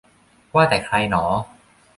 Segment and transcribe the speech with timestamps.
[0.55, 1.23] ว่าแต่ใครหนอ